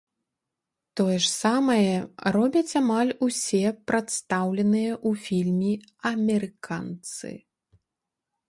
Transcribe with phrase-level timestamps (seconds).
[0.99, 1.93] Тое ж самае
[2.37, 5.73] робяць амаль усе прадстаўленыя ў фільме
[6.13, 7.29] амерыканцы.